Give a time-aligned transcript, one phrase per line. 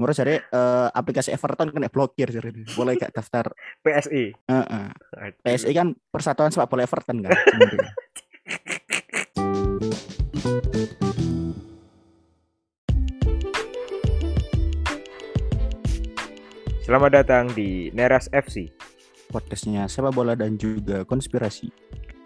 [0.00, 0.40] Murah eh,
[0.96, 3.52] aplikasi Everton kena blokir jadi boleh gak daftar
[3.84, 4.32] PSI.
[4.32, 4.86] Heeh.
[4.96, 5.44] Aduh.
[5.44, 7.36] PSI kan Persatuan Sepak Bola Everton kan.
[16.80, 18.72] Selamat datang di Neras FC
[19.30, 21.70] Podcastnya sepak bola dan juga konspirasi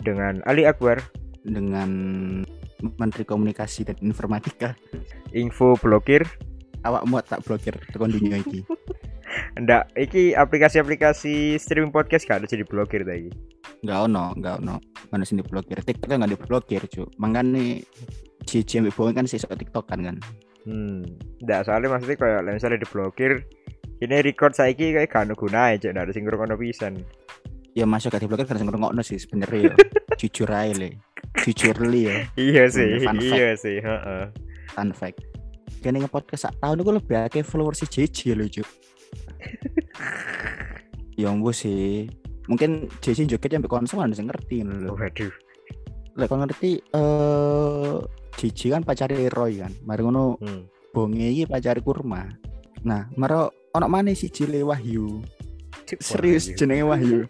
[0.01, 1.05] dengan Ali Akbar,
[1.45, 1.91] dengan
[2.81, 4.73] Menteri Komunikasi dan Informatika.
[5.37, 6.25] info blokir.
[6.85, 8.61] Awak muat tak blokir tekan dunia ini.
[9.61, 13.33] Ndak, iki aplikasi-aplikasi streaming podcast gak ada jadi blokir tadi.
[13.83, 14.77] Enggak ono, enggak ono.
[15.11, 15.81] Mana sini blokir.
[15.81, 17.09] TikTok kan enggak diblokir, Cuk.
[17.19, 17.83] Mangane
[18.45, 20.17] Cici ambek Boeing kan sih TikTok kan kan.
[20.65, 21.05] Hmm,
[21.45, 23.45] ndak soalnya maksudnya kayak misalnya diblokir,
[24.01, 27.05] ini record saiki kayak gak gunae, cek ndak ada sing ngrungokno pisan.
[27.77, 29.75] Ya masuk gak diblokir karena ngrungokno sih sebenarnya ya.
[30.21, 31.01] Jujur aja le.
[31.43, 32.17] Jujur li ya.
[32.39, 34.25] Iya sih, iya sih, heeh.
[34.73, 35.34] Fun fact.
[35.85, 38.69] Kene nge-podcast sak tahun itu lebih akeh followers si JJ lho, Cuk.
[41.21, 42.09] ya sih.
[42.49, 44.97] Mungkin JJ joget sampai konsol ada sing ngerti lho.
[44.97, 45.29] Waduh.
[46.17, 47.97] Lek kon ngerti eh
[48.41, 49.73] JJ kan pacare Roy kan.
[49.85, 50.65] Mari ngono Hmm.
[50.97, 52.33] bonge iki pacare kurma.
[52.89, 55.21] Nah, maro ono maneh si Jile Wahyu.
[56.01, 57.29] Serius jenenge Wahyu.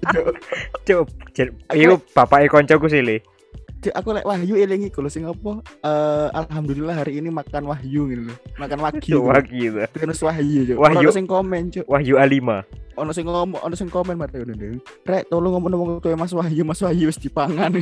[0.86, 3.20] Cuk, Cuk, iku bapake koncoku sih, Le.
[3.80, 5.64] Aku lek Wahyu eling iku lho sing apa?
[5.80, 8.34] Eh alhamdulillah hari ini makan Wahyu gitu lho.
[8.60, 9.24] Makan wagyu.
[9.24, 9.80] Itu.
[9.96, 10.76] Terus Wahyu, Cuk.
[10.76, 11.08] Wahyu.
[11.08, 11.88] Ono sing komen, Cuk.
[11.88, 12.44] Wahyu A5.
[13.00, 14.76] Ono sing ngomong, ono sing komen mari ngono lho.
[15.08, 17.72] Rek, tolong ngomong-ngomong kowe Mas Wahyu, Mas Wahyu wis dipangan.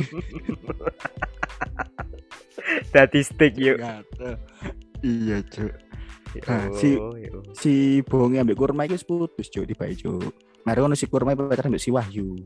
[2.95, 3.83] Dadi stick yuk.
[5.03, 5.73] Iya, Cuk.
[6.37, 7.29] Ya Nah, si- Allah, ya.
[7.57, 7.73] Si
[8.05, 10.31] bonge ambek kurma iki putus, Cuk, dibae, Cuk.
[10.63, 12.39] Mari ngono si kurma pacaran ambek si Wahyu.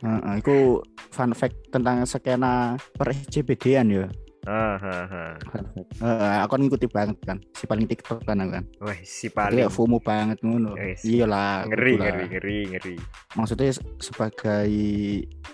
[0.00, 0.80] Heeh, iku
[1.10, 4.06] fun fact tentang skena per SCBD-an ya.
[4.48, 5.36] Ah, ah.
[5.44, 5.90] Fun fact.
[6.00, 7.38] Heeh, aku kan ngikuti banget kan.
[7.52, 8.64] Si paling TikTok kan kan.
[8.80, 10.72] Wah, si Jadi paling kayak FOMO banget ngono.
[10.80, 11.04] Yes.
[11.04, 11.68] Iyalah.
[11.68, 12.06] ngeri, kudu lah.
[12.08, 12.96] ngeri, ngeri, ngeri.
[13.36, 14.70] Maksudnya se- sebagai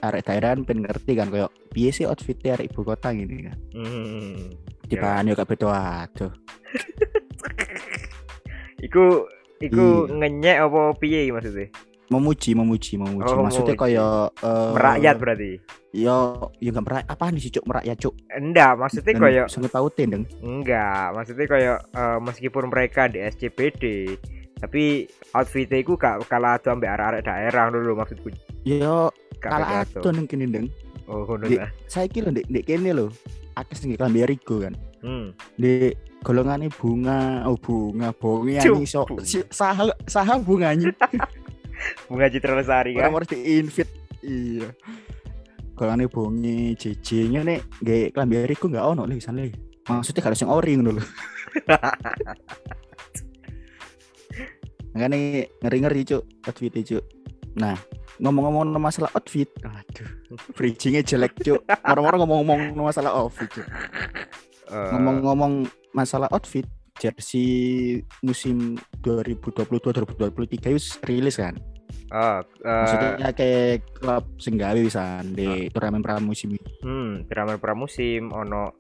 [0.01, 3.59] arek daerah pengen ngerti kan kayak piye sih outfitnya arek ibu kota gini kan.
[3.75, 4.55] Hmm.
[4.87, 6.31] Di yo gak beda aduh.
[8.87, 9.25] Iku
[9.59, 10.15] iku Iya.
[10.15, 11.73] ngenyek apa piye maksudnya?
[12.07, 13.33] Memuji, memuji, memuji.
[13.35, 15.51] Oh, Maksudnya kayak eh, Merakyat berarti.
[15.97, 17.09] Yo, yo gak merakyat.
[17.11, 18.15] Apa nih sih cuk merakyat cuk?
[18.31, 20.25] Enggak, maksudnya kayak sengit pautin dong.
[20.45, 23.85] enggak, maksudnya kayak eh, meskipun mereka di SCPD
[24.57, 25.05] tapi
[25.37, 28.33] outfitnya iku gak kalah ado ambek arek-arek daerah dulu maksudku.
[28.65, 30.67] Yo, kalah ado neng kene deng.
[31.07, 31.69] Oh, ta.
[31.87, 33.07] Saya kira ndek ndek kene lho.
[33.57, 34.75] Akeh sing klambi Erigo kan.
[35.05, 35.37] Hmm.
[35.61, 35.93] Di
[36.25, 39.23] golongannya bunga, oh bunga, Cuk, ani so, bunga.
[39.53, 40.91] saha saha bunganya.
[42.09, 43.11] Bunga Citra Lestari kan.
[43.13, 43.93] Harus di invite.
[44.23, 44.69] Iya.
[45.77, 49.53] Golongannya bonge, JJ nya nek gak klambi Erigo gak ono sana le.
[49.87, 51.05] Maksudnya kalau sing ori ngono lho.
[54.97, 57.05] Makanya ngeri-ngeri cuk outfit cuk.
[57.61, 57.77] Nah,
[58.17, 60.09] ngomong-ngomong masalah outfit, aduh,
[60.57, 61.61] bridgingnya jelek cuk.
[61.85, 63.69] Orang-orang ngomong-ngomong masalah outfit cuk.
[64.73, 66.65] Eh, Ngomong-ngomong masalah outfit,
[66.97, 71.55] jersey musim 2022-2023 itu rilis kan.
[72.13, 76.55] Oh, Maksudnya kayak klub sing gawe wisan di turnamen pramusim.
[76.83, 78.75] Hmm, drama pramusim ono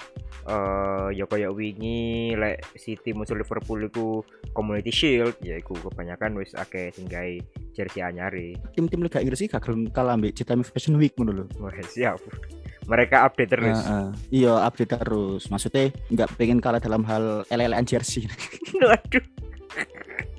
[0.46, 4.22] eh ya kayak wingi lek City musuh Liverpool iku
[4.54, 7.34] Community Shield ya iku kebanyakan wis akeh sing gawe
[7.74, 8.54] jersey anyare.
[8.72, 11.44] Tim-tim Liga Inggris sih gak gelem kalah ambek Citami Fashion Week ngono lho.
[11.58, 12.22] Wah, siap.
[12.86, 13.78] Mereka update terus.
[13.82, 14.08] Heeh.
[14.30, 15.50] Iya, update terus.
[15.50, 18.30] Maksudnya nggak pengen kalah dalam hal LLN jersey.
[18.78, 19.24] Waduh.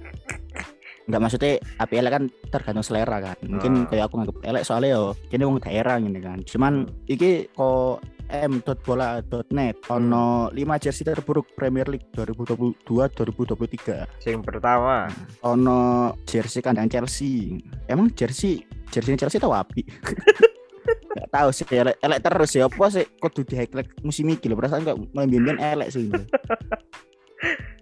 [1.07, 3.37] Enggak maksudnya APL kan tergantung selera kan.
[3.47, 3.87] Mungkin Ah.
[3.87, 6.43] kayak aku nganggep elek soalnya yo kene wong daerah gini kan.
[6.43, 7.07] Cuman Hmm.
[7.07, 14.03] iki kok m.bola.net ono 5 jersey terburuk Premier League 2022-2023.
[14.19, 15.07] Sing pertama,
[15.47, 17.55] Ono jersey kandang Chelsea.
[17.87, 19.79] Emang jersey jersey Chelsea tau api?
[21.17, 23.57] Gak tahu sih elek, elek terus ya apa sih kudu di
[24.05, 26.23] musim iki lho perasaan kok main elek sih ini.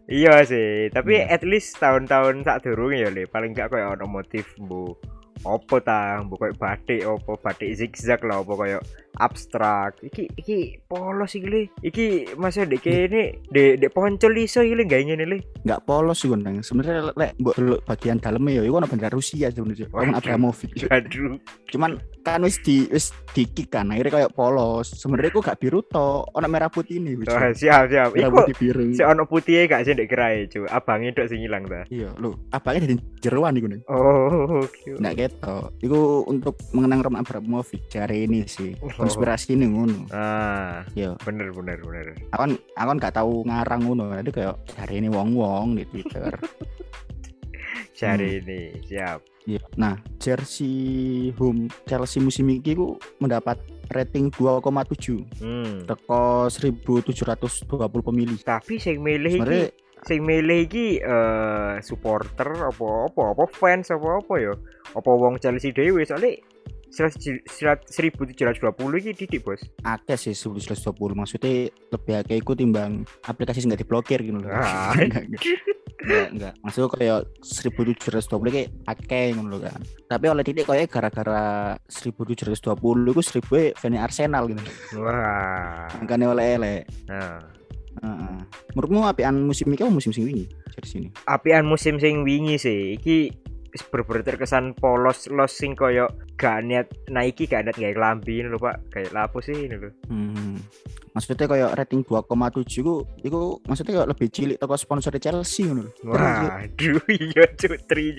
[0.09, 1.34] iya sih, tapi Iya.
[1.34, 4.93] at least tahun-tahun sak durunge ya le, paling gak kayak ono motif bu
[5.46, 8.81] opo ta, bu kayak batik opo batik zigzag lah opo kayak
[9.17, 10.00] abstrak.
[10.02, 11.62] Iki iki polos iki le.
[11.82, 15.38] Iki masih dek kene dek dek poncol iso iki le gak ngene le.
[15.62, 16.59] Nggak polos sih gondang.
[16.59, 19.88] Sebenarnya lek mbok delok bagian dalamnya ya iku ono bendera Rusia sebenarnya.
[19.90, 20.16] Waduh.
[20.16, 20.85] Abramovich.
[20.88, 21.38] Aduh.
[21.66, 26.23] cuman kan wis di wis dikik kan akhirnya kayak polos sebenarnya kok gak biru to
[26.26, 28.16] ono merah putih ini Wah, siap siap.
[28.16, 30.64] merah Iku putih biru si ono putih gak sih dek kerai cu.
[30.66, 31.84] Abange tok sing ilang ta.
[31.90, 34.88] iya lo abangnya dari jeruan iku nih Oh, oke.
[34.96, 38.72] nggak keto iku untuk mengenang Roman Abramovich hari ini sih
[39.05, 40.09] konspirasi ini ngono.
[40.09, 42.05] Ah, Yo, bener bener bener.
[42.29, 44.03] aku kan aku kan gak tahu ngarang ngono.
[44.11, 46.34] Jadi kayak hari ini wong-wong di Twitter.
[47.96, 48.40] Cari Hmm.
[48.43, 49.19] ini, siap.
[49.46, 49.61] Iya.
[49.78, 50.75] Nah, jersey
[51.37, 53.55] home Chelsea musim ini ku mendapat
[53.87, 55.85] rating 2,7 Hmm.
[55.85, 57.69] teko 1720
[58.01, 58.41] pemilih.
[58.41, 59.61] Tapi sing milih iki
[60.03, 64.53] sing milih iki eh, supporter apa apa apa fans apa apa ya
[64.91, 66.35] apa wong Chelsea dhewe soalnya
[66.96, 73.84] 1720 iki didik bos akeh sih 1120 maksudnya lebih akeh iku timbang aplikasi sing gak
[73.84, 74.47] diblokir gitu loh.
[74.47, 74.96] Ah.
[76.06, 76.53] enggak, enggak.
[76.64, 79.82] Maksudnya kayak 1720 kayak akeh ngono lho kan.
[80.08, 84.62] Tapi oleh titik kayak gara-gara 1720 iku 1000 fan Arsenal gitu.
[85.02, 86.82] wah Makanya oleh elek.
[87.12, 87.44] nah
[87.96, 88.38] Heeh.
[88.76, 90.46] Menurutmu apian musim ini musim sing wingi
[90.76, 91.09] jersey ini?
[91.26, 93.32] apian musim sing wingi sih iki
[93.92, 96.08] bener terkesan polos los sing koyo
[96.46, 99.90] gak niat Nike gak niat kayak klambi ini lho pak kayak lapo sih ini lho
[100.06, 100.62] Hmm.
[101.16, 105.92] Maksudnya kayak rating 2,7 ku iku maksudnya kayak lebih cilik toko sponsor Chelsea ngono lho.
[106.06, 108.14] Waduh iya cutri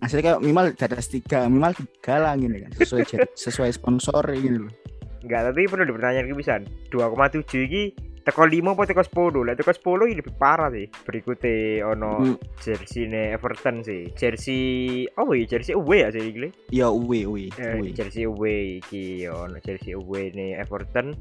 [0.00, 2.72] Maksudnya kayak minimal atas tiga, minimal tiga lah gini kan.
[2.72, 4.72] Sesuai sesuai sponsor gini loh.
[5.20, 6.62] Enggak, tapi perlu dipertanyakan pisan.
[6.88, 7.82] 2,7 iki
[8.30, 9.42] teko 5 apa teko 10?
[9.42, 10.86] Lah teko 10 iki lebih parah sih.
[10.86, 12.36] Berikutnya ono Hmm.
[12.58, 14.06] jersey ne Everton sih.
[14.14, 14.62] Jersey
[15.18, 16.48] oh iya jersey away ya sih iki.
[16.70, 17.50] Ya uwe uwe.
[17.58, 17.90] Eh, uwe.
[17.90, 21.12] jersey away iki ono jersey away ne Everton.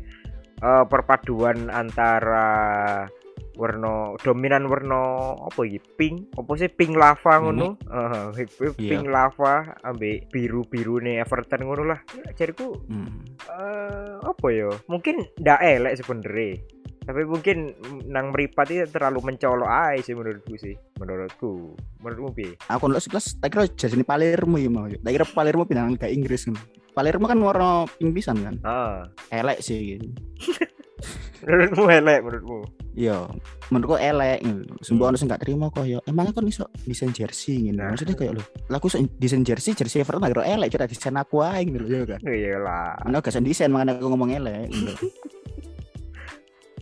[0.59, 3.07] Eh, perpaduan antara
[3.56, 10.31] warna dominan warna apa iki pink apa sih pink lava ngono Heeh, pink lava ambek
[10.31, 12.00] biru-biru nih Everton ngono lah
[12.35, 13.19] jariku Hmm.
[13.51, 16.56] eh apa ya mungkin ndak elek sebenernya
[17.09, 17.73] tapi mungkin
[18.06, 21.73] nang meripat itu terlalu mencolok aja sih menurutku sih menurutku
[22.06, 24.85] menurutmu piye Aku ndelok sekelas tak kira jersey Palermo ya mau.
[24.85, 26.53] Tak kira Palermo pindah ke Inggris kan.
[26.94, 28.56] Palermo kan warna pink pisan kan.
[28.61, 30.06] ah Elek sih gitu.
[31.50, 32.59] menurutmu elek menurutmu
[33.00, 33.31] Iya,
[33.71, 34.75] menurutku elek gitu.
[34.83, 35.09] Sumpah Hmm.
[35.09, 36.03] ono sing gak terima kok ya.
[36.03, 37.79] Emangnya kan iso desain jersey gitu.
[37.79, 37.95] Nah.
[37.95, 38.44] Maksudnya kayak lo.
[38.67, 42.19] Laku desain jersey, jersey Everton kira elek, coba desain aku aja gitu ya kan.
[42.27, 44.94] iyalah Mana gak desain makanya aku ngomong elek gitu.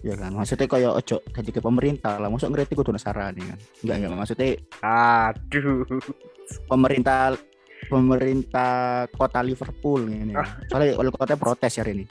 [0.04, 0.32] ya kan?
[0.34, 2.30] Maksudnya kayak ojo jadi ke pemerintah lah.
[2.30, 3.58] Masuk ngerti kudu nasarani kan?
[3.84, 4.12] Enggak enggak.
[4.18, 4.50] Maksudnya
[4.82, 5.84] aduh.
[6.72, 7.36] pemerintah
[7.88, 10.34] pemerintah kota Liverpool ini
[10.68, 12.06] soalnya wali kota protes hari ini.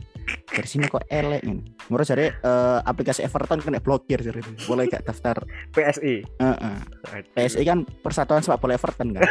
[0.47, 4.57] Dari sini kok elek ini menurut saya eh, aplikasi Everton kena blokir hari ini.
[4.65, 5.43] Boleh gak daftar.
[5.75, 6.77] PSI Heeh.
[7.13, 7.33] Aduh.
[7.35, 9.23] PSI kan Persatuan Sepak Bola Everton kan?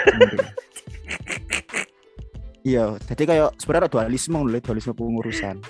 [2.66, 5.62] Iya jadi kayak sebenarnya dualisme dualisme pengurusan.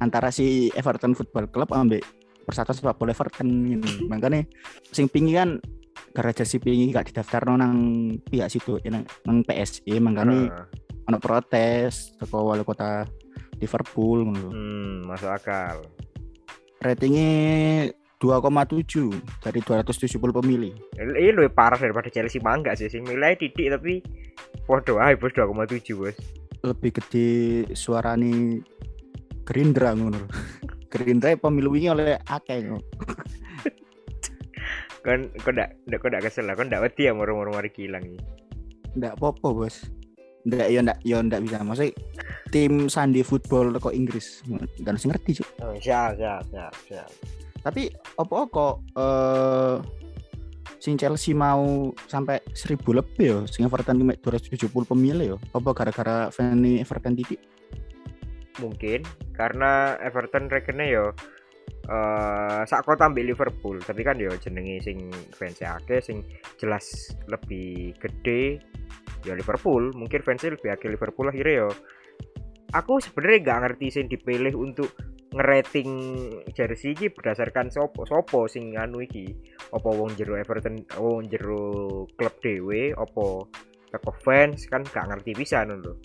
[0.00, 2.00] Antara si Everton Football Club ambek
[2.44, 3.76] Persatuan Sepak Bola Everton ini
[4.08, 4.42] makanya
[4.90, 5.60] sing pingi kan
[6.10, 7.76] gara jersey pingi gak didaftar nang
[8.26, 10.66] pihak situ ya, nang, nang PSI makanya Ah,
[11.06, 13.06] ono protes teko wali kota
[13.60, 14.50] Liverpool lho.
[14.50, 15.84] hmm masuk akal.
[16.80, 20.72] Ratingnya 2,7 dari 270 pemilih.
[20.96, 22.40] Ini lebih parah daripada Chelsea.
[22.40, 24.00] Mangga sih sing nilai titik tapi
[24.64, 26.16] podo ae bos 2,7 bos.
[26.64, 27.28] Lebih gede
[27.76, 28.60] suarane
[29.44, 30.20] Gerindra ngono.
[30.20, 30.28] lho.
[30.90, 32.82] Gerindra pemilu ini oleh akeh ngono.
[35.06, 36.58] kan kau ndak ndak kau ndak kesel lah.
[36.58, 38.18] Kau ndak wedi ya moro-moro mari kilang iki.
[38.98, 39.86] Ndak apa-apa bos.
[40.50, 41.62] Ndak ya ndak ya ndak bisa.
[41.62, 41.94] Maksudnya
[42.50, 44.42] tim Sandi football kok Inggris.
[44.82, 45.48] Dan sing ngerti cuk.
[45.62, 47.10] Oh, siap siap siap siap.
[47.62, 49.76] Tapi apa kok eh
[50.82, 53.38] sing Chelsea mau sampai 1000 lebih ya.
[53.46, 55.38] Sing Everton 270 pemilih ya.
[55.54, 57.38] Apa gara-gara fan Everton titik
[58.58, 59.06] mungkin.
[59.36, 61.06] Karena Everton rekennya yo
[61.90, 63.78] eh sak kota ambil Liverpool.
[63.78, 66.26] Tapi kan yo jenenge sing fans akeh sing
[66.58, 68.58] jelas lebih gede
[69.22, 69.94] ya Liverpool.
[69.94, 71.70] Mungkin fansnya lebih akeh Liverpool akhirnya yo.
[72.70, 74.94] Aku sebenarnya nggak ngerti sing dipilih untuk
[75.30, 75.90] ngerating
[76.54, 79.30] jersey iki berdasarkan sopo sopo sing anu iki.
[79.70, 83.26] Apa wong jero Everton wong jero klub dhewe apa
[83.90, 85.98] teko fans kan gak ngerti bisa lho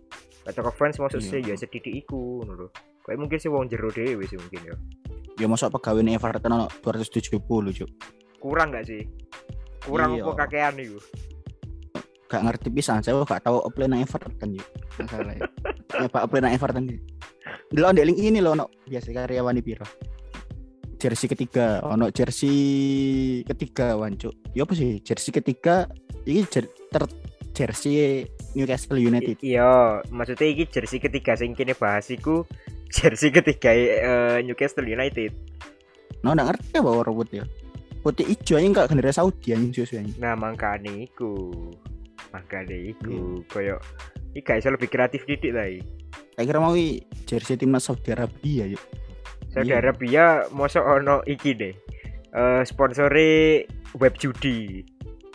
[0.53, 1.57] teko fans maksud sih Iya.
[1.57, 2.67] ya sedidik iku ngono lho.
[3.01, 4.75] Kayak mungkin sih wong jero dhewe sih mungkin ya.
[5.41, 7.41] Ya masuk pegawai Everton ono 270
[7.73, 7.89] cuk.
[8.37, 9.01] Kurang gak sih?
[9.81, 10.25] Kurang Iya.
[10.29, 10.99] apa kakean iku?
[12.29, 14.67] Gak ngerti pisan saya gak tahu apply nang Everton yuk
[15.01, 15.45] masalah ya.
[16.13, 17.01] Pak apply nang Everton yuk
[17.75, 19.83] lo ndek link ini lo ono biasa karyawan piro?
[20.95, 22.55] Jersey ketiga ono jersey
[23.43, 25.01] ketiga wancuk ya apa sih?
[25.03, 25.89] Jersey ketiga
[26.23, 27.03] ini jer ter
[27.51, 28.23] jersey
[28.55, 32.47] Newcastle United iya maksudnya iki jersey ketiga sing kini bahas iku
[32.95, 35.35] jersey ketiga eh, Newcastle United
[36.23, 37.45] no nggak ngerti apa putih ya
[38.01, 41.51] putih hijau aja enggak bendera Saudi anjing sesuai nah makanya iku
[42.33, 43.77] makanya iku koyo
[44.35, 45.81] iki iso lebih kreatif didik lah iki.
[46.35, 46.75] Tak kira mau
[47.23, 48.83] jersey timnas Saudi Arabia yuk.
[49.55, 49.79] Saudi Iya.
[49.79, 51.71] Arabia mosok ono iki deh.
[52.35, 53.63] Eh sponsore
[53.95, 54.83] web judi.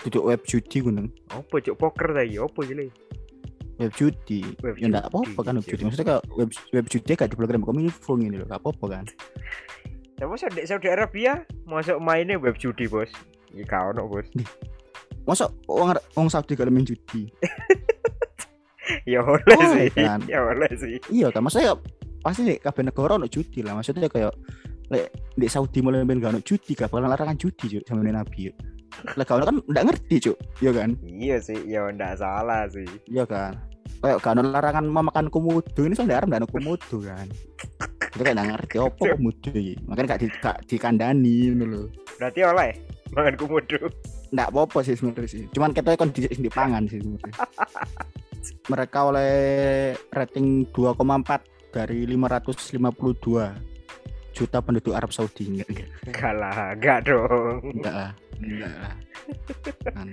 [0.01, 1.09] Duduk web judi gunung.
[1.29, 2.41] Apa cuk poker ta iki?
[2.41, 2.87] Apa iki le?
[3.77, 4.41] Web judi.
[4.61, 5.83] Web Ya enggak apa-apa kan web judi.
[5.85, 8.49] Maksudnya kayak web web judi gak di program kominfo ini loh.
[8.49, 9.05] Gak apa-apa kan.
[10.21, 13.09] Tapi Saudi, Saudi Arabia masuk mainnya web judi, Bos.
[13.53, 14.29] Iki gak ono, Bos.
[15.25, 17.29] Masa wong wong Saudi gak main judi.
[19.07, 19.87] Ya oleh Oh, sih.
[19.95, 20.19] kan.
[20.27, 20.99] Ya oleh sih.
[21.15, 21.79] Iya kan maksudnya
[22.21, 23.79] pasti nih kabeh negara ono judi lah.
[23.79, 24.35] Maksudnya kayak
[24.91, 28.57] lek di Saudi mulai main gak ono judi gak bakalan larangan judi zaman Nabi yuk.
[29.17, 30.91] Lah kalau kan nggak ngerti cuk, iya kan?
[31.03, 32.87] Iya sih, ya ndak salah sih.
[33.09, 33.57] Iya kan.
[34.01, 37.27] Kayak gak ono larangan memakan komodo ini soalnya haram nggak ono komodo kan.
[38.11, 39.75] Itu kayak nggak ngerti apa komodo ini.
[39.85, 41.87] Makanya gak, di, gak dikandani loh.
[42.17, 42.71] Berarti oleh
[43.13, 43.79] mangan komodo.
[44.31, 45.43] Nggak apa-apa sih sebenarnya sih.
[45.53, 47.35] Cuman kita kan di, di pangan sih sebenarnya.
[48.73, 49.33] Mereka oleh
[50.17, 53.71] rating 2,4 dari 552
[54.33, 57.61] juta penduduk Arab Saudi enggak enggak Enggak lah, enggak dong.
[57.77, 58.95] enggak lah enggak lah
[59.85, 60.09] Kan.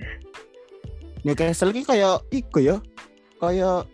[1.26, 2.76] Newcastle ki kayak iku ya.
[3.38, 3.86] Kayak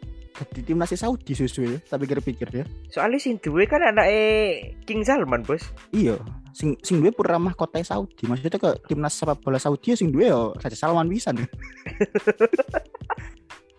[0.51, 2.65] di timnas Saudi susu ya tapi pikir-pikir ya.
[2.91, 5.63] Soalnya sing duwe kan anake King Salman, Bos.
[5.95, 6.19] iya
[6.51, 8.27] sing sing duwe pura mahkota Saudi.
[8.27, 11.31] Maksudnya ke timnas sepak bola Saudi ya sing duwe ya Raja Salman bisa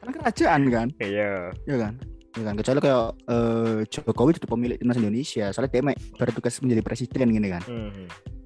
[0.06, 0.88] kan kerajaan kan.
[1.02, 1.50] Iya.
[1.66, 1.94] ya kan?
[2.38, 2.54] Ya kan?
[2.62, 5.50] Kecuali kayak eh, Jokowi itu pemilik timnas Indonesia.
[5.52, 5.82] Soalnya dia
[6.16, 7.64] bertugas menjadi presiden gini kan.
[7.66, 8.06] Mhm.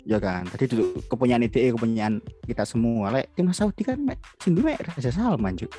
[0.09, 0.49] Ya kan?
[0.49, 2.17] Tadi itu kepunyaan ide kepunyaan
[2.49, 3.13] kita semua.
[3.13, 5.69] Lek timnas Saudi kan mek sing duwe mek Raja Salman juk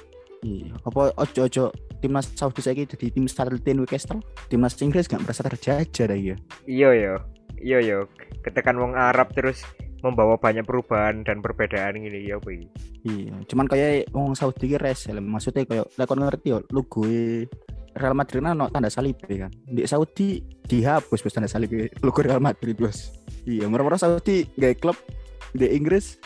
[0.41, 1.65] iya apa ojo ojo
[2.01, 6.37] timnas Saudi saya jadi tim Starleton Newcastle timnas Inggris gak merasa terjajah dah ya?
[6.65, 7.15] Iya yo.
[7.61, 7.99] Iya yo.
[8.41, 9.61] Ketekan wong Arab terus
[10.01, 12.69] membawa banyak perubahan dan perbedaan gini ya apa iki?
[13.05, 17.05] iya cuman kayak wong Saudi ki resel maksudnya kayak lek kon ngerti yo logo
[17.91, 19.53] Real Madrid kan ono tanda salib kan?
[19.69, 21.69] Di Saudi dihapus bos tanda salib
[22.01, 24.97] logo Real Madrid bos iya mereka Saudi gak klub
[25.55, 26.21] di Inggris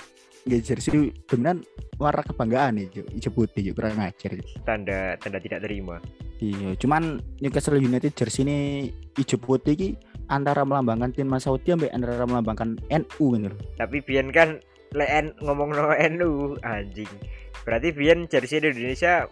[0.45, 1.65] gak jersey dominan
[1.97, 3.81] warna kebanggaan nih hijau putih Cuk.
[3.81, 4.35] kurang ngajar.
[4.67, 6.03] Tanda tanda tidak terima.
[6.43, 8.59] iya cuman Newcastle United jersey ini
[9.15, 9.89] hijau putih ki
[10.29, 13.59] antara melambangkan timnas Saudi sampai antara melambangkan NU gitu loh.
[13.79, 14.61] Tapi Bian kan
[14.95, 17.11] leen ngomong no NU anjing.
[17.65, 19.29] Berarti Bian jersey di Indonesia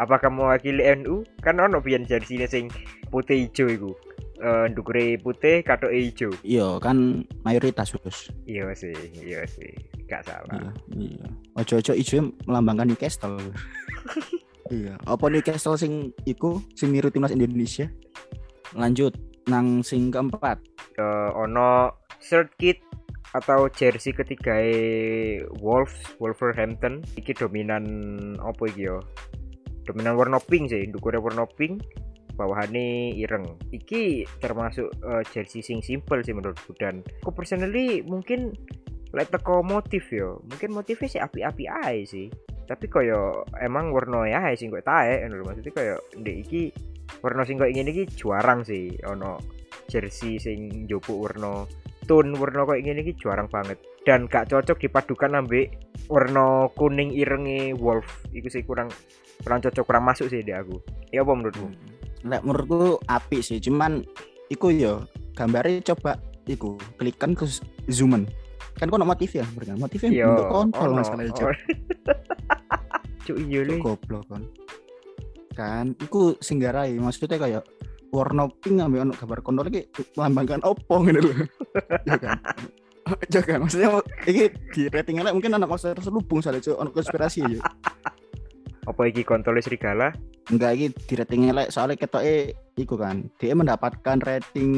[0.00, 1.22] apakah mewakili NU?
[1.44, 2.72] Kan ono Bian jersey sing
[3.12, 3.90] putih hijau iku.
[4.40, 6.32] Eh ndukure putih katoke hijau.
[6.40, 9.68] iya kan mayoritas bos Iya sih, iya sih.
[10.08, 10.48] Gak salah.
[10.56, 11.26] Iya, iya.
[11.60, 13.36] Ojo-ojo ijo melambangkan Newcastle.
[14.74, 17.92] iya, apa Newcastle sing iku sing niru timnas Indonesia?
[18.72, 19.12] Lanjut
[19.44, 20.56] nang sing keempat.
[20.96, 22.80] Eh, ono shirt kit
[23.30, 24.58] atau jersey ketiga
[25.62, 27.86] Wolves Wolverhampton iki dominan
[28.42, 28.98] apa iki yo
[29.86, 31.78] dominan warna pink sih ndukure warna pink
[32.34, 33.58] bawahane ireng.
[33.70, 36.72] Iki termasuk eh, jersey sing simple sih menurutku.
[36.78, 38.54] Dan aku personally mungkin
[39.10, 42.26] lek teko motif yo mungkin motifnya sih api-api ae sih.
[42.66, 45.42] Tapi koyo emang warna ya ae sing koyo tae lho.
[45.42, 46.62] maksudnya koyo ndek iki
[47.18, 48.94] warna sing koyo ngene iki juarang sih.
[49.10, 49.38] Ono
[49.90, 51.66] jersey sing njupuk warna
[52.06, 53.82] tone warna koyo ngene iki juarang banget.
[54.00, 55.76] Dan gak cocok dipadukan ambek
[56.08, 58.24] warna kuning irenge wolf.
[58.32, 58.88] Iku sih kurang
[59.42, 60.78] kurang cocok kurang masuk sih di aku.
[61.10, 61.89] Ya apa menurutmu
[62.26, 64.04] Lek menurutku apik sih, cuman
[64.52, 67.48] iku yo gambarnya coba iku klikkan ke
[67.88, 68.28] zoomen.
[68.76, 70.98] Kan kono motif ya, berkan motifnya Iya, bentuk kontol ono.
[71.00, 71.42] masalah itu.
[71.44, 71.56] Oh.
[73.20, 74.42] cuk iya goblok kan.
[75.52, 77.62] Kan iku sing garai maksudnya kayak
[78.10, 79.86] warna pink ambil ono gambar kontol iki
[80.16, 81.32] melambangkan opo ngene lho.
[82.08, 82.36] ya kan.
[83.34, 83.90] Ya kan maksudnya
[84.22, 87.58] iki di rating elek mungkin anak maksudnya terselubung soalnya Cuk, ono konspirasi ya.
[88.90, 90.10] Apa iki kontolnya serigala
[90.50, 93.30] Enggak iki di rating elek soalnya ketoke iku kan.
[93.38, 94.72] Dia mendapatkan rating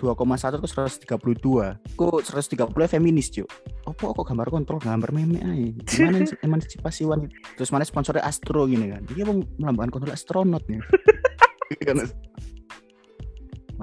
[0.00, 0.66] 2,1 ke
[1.06, 1.94] 132.
[1.94, 2.56] Ku 130
[2.88, 3.46] feminis, Cuk.
[3.84, 5.68] Apa kok gambar kontrol gambar meme aja.
[5.84, 7.60] Gimana emansipasi wanita?
[7.60, 9.04] Terus mana sponsornya Astro gini kan.
[9.12, 10.80] Dia mau melambangkan kontrol astronot nih.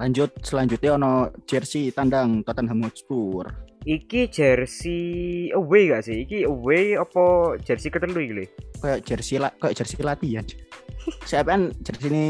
[0.00, 3.69] Lanjut selanjutnya ono jersey tandang Tottenham Hotspur.
[3.88, 8.44] Iki jersey away gak sih iki away apa jersey ketelu iki
[8.80, 10.44] Kayak jersey la kayak jersey latihan.
[11.28, 12.24] Siapa kan jersey ini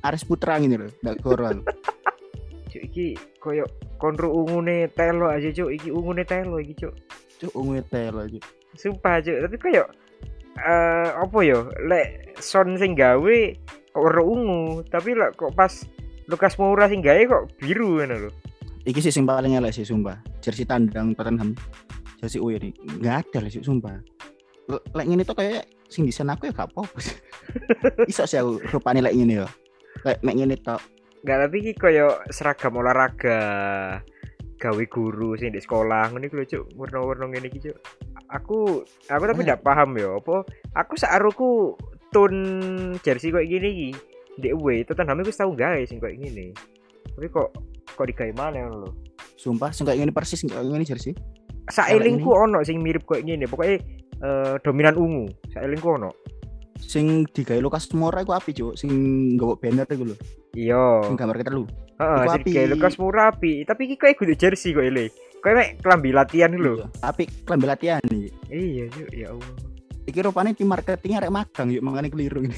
[0.00, 1.52] Aris Putra gini loh, nggak goro.
[2.70, 3.66] cuk iki koyo
[3.98, 6.94] konro ungune telo aja cuk iki ungune telo iki cuk
[7.40, 8.44] Cuk ungu telo Cuk.
[8.78, 9.84] sumpah cuk tapi koyo
[10.60, 13.38] eh apa yo lek son sing gawe
[13.90, 15.72] kok ungu tapi lek kok pas
[16.30, 18.30] Lukas Moura sing gawe kok biru ngono lho
[18.80, 20.16] Iki sih sing paling elek sih sumpah.
[20.40, 21.52] Jersey tandang Tottenham.
[22.20, 22.72] Jersey Uwe nih.
[23.00, 23.96] Enggak ada lah sih sumpah.
[24.68, 27.16] Lek ngene tuh kayak sing desain aku ya gak apa-apa sih.
[28.10, 29.48] Iso sih aku rupane lek ngene ya.
[30.00, 30.80] kayak mek ngene tok
[31.20, 33.38] Enggak tapi iki koyo seragam olahraga
[34.56, 37.76] gawe guru sing di sekolah ngene iki lho cuk warna-warna ngene iki cuk
[38.32, 39.46] aku aku tapi Eh.
[39.48, 41.76] ndak paham ya apa aku searuku
[42.08, 43.90] tone jersey koyo gini iki
[44.40, 46.56] ndek away Tottenham iku tau gawe sing koyo gini
[47.12, 47.52] tapi kok
[47.92, 48.88] kok digawe mana lho
[49.40, 51.16] sumpah sing kayak ngene persis sing kayak ngene jersey
[51.70, 53.78] saelingku ono sing mirip koyo gini pokoknya
[54.20, 55.26] eh, dominan ungu.
[55.54, 56.10] Saelingku ono.
[56.80, 58.74] Sing digawe Lukas Moura iku api cuk.
[58.74, 58.90] Sing
[59.38, 60.16] nggawa banner iku lho.
[60.58, 61.06] Iya.
[61.06, 61.64] Sing gambar kita lu.
[62.00, 63.64] Heeh sing digawe Lukas Moura api.
[63.64, 65.08] Tapi iki koyo kudu jersey kok ele
[65.40, 66.84] koyo mek klambi latihan lho.
[67.00, 69.08] Api klambi latihan iki iya cuk.
[69.14, 69.52] Ya Allah.
[70.08, 72.56] Iki rupanya tim marketingnya rek magang yuk makanya keliru ini.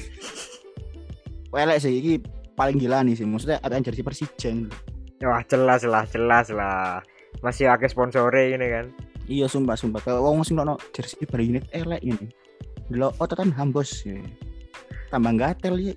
[1.53, 2.13] Elek sih iki
[2.57, 3.29] paling gila nih sih.
[3.29, 4.92] Maksudnya ada jersey Persija ini lho.
[5.23, 6.99] Wah jelas lah, jelas lah.
[7.39, 8.87] Masih akeh sponsore ini kan.
[9.23, 12.27] iya sumpah sumpah kalau wong sing ono jersey bar unit elek ini
[12.91, 14.19] delok oh Tottenham bos ya.
[15.07, 15.93] tambah gatel ya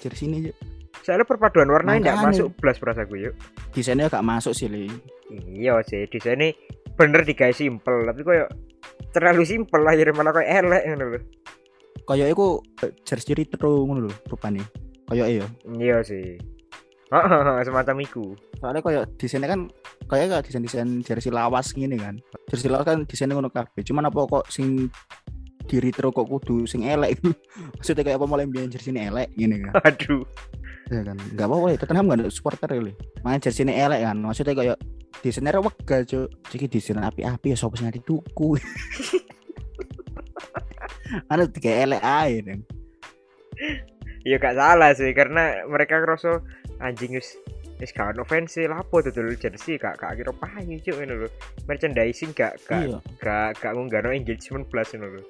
[0.00, 0.56] jersey ini yuk.
[1.04, 2.32] Soalnya perpaduan warnanya nggak Makanya.
[2.40, 3.34] masuk belas perasaku yuk.
[3.76, 4.88] desainnya gak masuk sih li
[5.28, 6.56] Iya sih, desainnya
[6.96, 8.48] bener digawe simpel, tapi koyo
[9.12, 11.20] terlalu simpel akhirnya malah koyo elek ngono lho.
[12.08, 14.64] kayak iku eh, jersey retro ngono lho rupane
[15.06, 16.40] kayak iya Iya sih.
[17.66, 18.24] Semacam iku.
[18.60, 19.60] soalnya kayak desainnya kan
[20.06, 22.22] kayak gak desain desain jersey lawas gini kan.
[22.46, 23.82] Jersey lawas kan desainnya ngono kabeh.
[23.82, 24.86] Cuman apa kok sing
[25.66, 27.18] di retro kok kudu sing elek?
[27.78, 29.74] Maksudnya kayak apa mulai biar jersey ini elek gini kan?
[29.90, 30.22] Aduh.
[30.90, 31.16] ya kan?
[31.34, 34.16] Nggak apa-apa ya Tottenham nggak ada supporter ini makanya jersey ini elek kan.
[34.22, 34.76] Maksudnya kayak
[35.20, 38.54] desainnya wega cuy jadi desain api-api ya sopo sing ngerti tuku?
[41.26, 42.60] Ada tiga elek aja kan
[44.20, 46.44] Iya gak salah sih karena mereka ngerasa
[46.80, 47.36] anjing wis
[47.78, 51.28] wis gak ono fans lapo tuh dulu jersey gak gak kira payu cuk ngono lho.
[51.68, 55.22] Merchandising gak gak iya gak gak ngunggahno engagement plus ngono lho.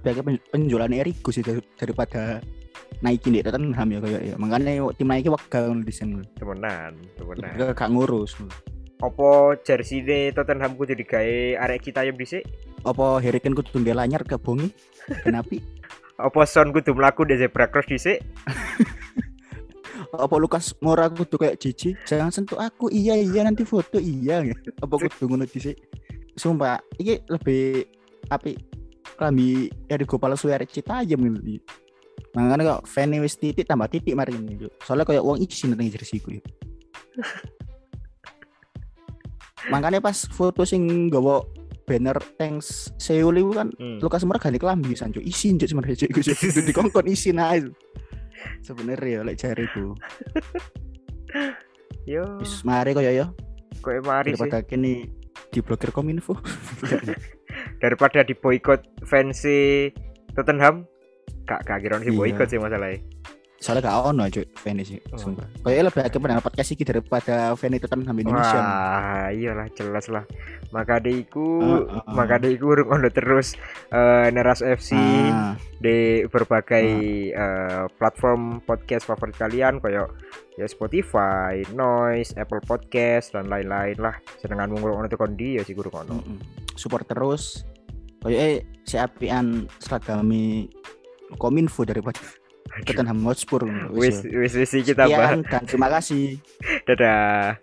[0.00, 2.40] pen- penjualan Erigo sih dar- daripada
[3.04, 7.52] naikin di Tottenham ya kayak ya makanya tim naiknya wega ngono desain Temenan, temenan.
[7.58, 8.38] Gak gak ngurus
[8.96, 12.46] Apa jersey de Tottenham kudu digawe arek kita yang dhisik?
[12.86, 14.70] apa Harry Kane kudu mbela anyar ke bongi
[15.26, 15.58] kenapa
[16.16, 18.22] Apa Son kudu mlaku di zebra cross dhisik?
[20.14, 21.98] apa Lukas Moura kudu kayak Cici?
[22.06, 22.86] Jangan sentuh aku.
[22.92, 23.98] Iya iya nanti foto.
[23.98, 24.46] Iya
[24.78, 25.74] apa kudu ngono sih
[26.36, 27.88] sumpah ini lebih
[28.28, 28.52] api
[29.16, 31.64] kami Erigo palsu arek cita aja menurut
[32.36, 36.20] makanya kok fan wis titik tambah titik mari ini soalnya kayak uang izin tentang jersey
[36.20, 36.44] ku yuk.
[39.72, 41.40] makanya pas foto sing gawa
[41.88, 44.02] banner thanks Seoul itu kan Hmm.
[44.02, 46.10] Lukas Moura ganti kelambi sanjo isin cuk sebenarnya cuk.
[46.12, 47.70] Iku itu dikongkon isin aja
[48.60, 49.92] sebenarnya ya lek cari itu
[52.06, 53.26] Yo, wis mari koyo ya
[53.82, 54.38] kowe mari sih.
[54.38, 55.10] daripada kini
[55.50, 56.38] diblokir kominfo
[57.82, 59.40] Daripada diboikot fans
[60.32, 60.84] Tottenham,
[61.44, 62.18] gak gak kira sih Iya.
[62.18, 63.00] boikot sih masalahnya.
[63.66, 65.18] Soalnya gak ono cuy fan sih Oh.
[65.18, 70.06] sumpah kayak lebih akeh pendengar podcast iki daripada fan itu Tottenham Indonesia Wah, iyalah jelas
[70.06, 70.22] lah.
[70.70, 72.14] Maka deiku, ah, ah.
[72.14, 73.58] maka deiku urung ono terus
[73.90, 76.86] eh, Neras FC Ah, di berbagai
[77.32, 80.06] eh, platform podcast favorit kalian kayak
[80.54, 84.14] ya Spotify, Noise, Apple Podcast dan lain-lain lah.
[84.38, 86.22] Senenganmu ngono tekan di ya sih guru kono.
[86.76, 87.64] support terus
[88.20, 90.68] kayak eh si apian seragami
[91.34, 92.20] kominfo daripada.
[92.84, 95.40] Tottenham Hotspur Wis wis wis kita bahas.
[95.64, 96.36] Terima kasih
[96.88, 97.56] Dadah.